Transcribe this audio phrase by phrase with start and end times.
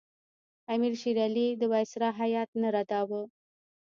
[0.73, 3.21] امیر شېر علي د وایسرا هیات نه رداوه.